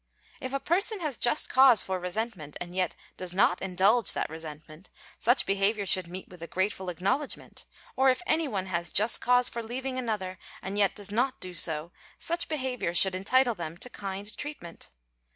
"If 0.39 0.51
a 0.51 0.59
person 0.59 0.99
has 1.01 1.15
just 1.15 1.47
cause 1.51 1.83
for 1.83 1.99
resentment, 1.99 2.57
and 2.59 2.73
yet 2.73 2.95
does 3.17 3.35
not 3.35 3.61
indulge 3.61 4.13
that 4.13 4.31
resentment, 4.31 4.89
such 5.19 5.45
behaviour 5.45 5.85
should 5.85 6.07
meet 6.07 6.27
with 6.27 6.41
a 6.41 6.47
grateful 6.47 6.89
acknowledgment; 6.89 7.67
or 7.95 8.09
if 8.09 8.23
any 8.25 8.47
one 8.47 8.65
has 8.65 8.91
just 8.91 9.21
cause 9.21 9.47
for 9.47 9.61
leaving 9.61 9.99
another 9.99 10.39
and 10.63 10.75
yet 10.75 10.95
does 10.95 11.11
not 11.11 11.39
do 11.39 11.53
so, 11.53 11.91
such 12.17 12.47
behaviour 12.47 12.95
should 12.95 13.13
entitle 13.13 13.53
them 13.53 13.77
to 13.77 13.91
kind 13.91 14.35
treatment. 14.35 14.89